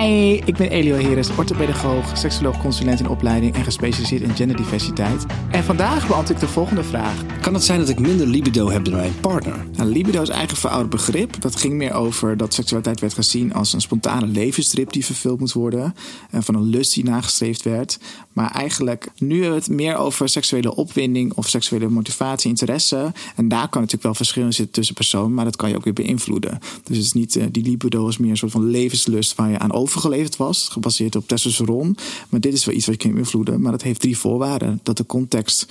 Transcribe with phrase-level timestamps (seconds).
[0.00, 5.26] Hi, ik ben Elio Heres, orthopedagoog, seksoloog, consulent in opleiding en gespecialiseerd in genderdiversiteit.
[5.50, 7.40] En vandaag beantwoord ik de volgende vraag.
[7.40, 9.66] Kan het zijn dat ik minder libido heb dan mijn partner?
[9.76, 11.40] Nou, libido is eigenlijk een verouderd begrip.
[11.40, 15.52] Dat ging meer over dat seksualiteit werd gezien als een spontane levensstrip die vervuld moet
[15.52, 15.94] worden.
[16.30, 17.98] En van een lust die nagestreefd werd.
[18.32, 23.12] Maar eigenlijk nu hebben we het meer over seksuele opwinding of seksuele motivatie, interesse.
[23.36, 25.92] En daar kan natuurlijk wel verschillen zitten tussen personen, maar dat kan je ook weer
[25.92, 26.58] beïnvloeden.
[26.84, 29.58] Dus het is niet, uh, die libido is meer een soort van levenslust waar je
[29.58, 31.96] aan overgeleverd was, gebaseerd op testosteron.
[32.28, 33.60] Maar dit is wel iets wat je kan beïnvloeden.
[33.60, 34.80] Maar dat heeft drie voorwaarden.
[34.82, 35.66] Dat de context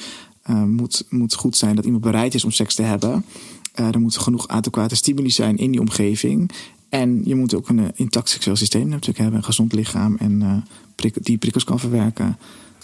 [0.49, 3.25] uh, moet, moet goed zijn, dat iemand bereid is om seks te hebben.
[3.79, 6.51] Uh, er moet genoeg adequate stimuli zijn in die omgeving.
[6.89, 11.11] En je moet ook een intact seksueel systeem natuurlijk hebben, een gezond lichaam en uh,
[11.21, 12.37] die prikkels kan verwerken.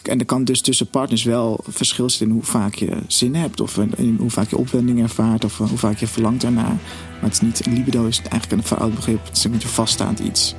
[0.04, 3.62] En er kan dus tussen partners wel verschil zitten in hoe vaak je zin hebt,
[3.62, 6.80] of in hoe vaak je opwending ervaart, of hoe vaak je verlangt ernaar.
[7.12, 10.20] Maar het is niet, libido is eigenlijk een verouderd begrip, het is een beetje vaststaand
[10.20, 10.56] iets.